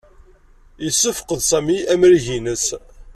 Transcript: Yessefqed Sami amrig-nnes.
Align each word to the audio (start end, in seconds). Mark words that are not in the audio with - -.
Yessefqed 0.85 1.39
Sami 1.49 1.77
amrig-nnes. 1.93 2.65